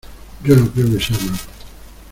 yo 0.43 0.55
no 0.55 0.67
creo 0.71 0.91
que 0.91 0.99
sea 0.99 1.15
malo 1.19 1.37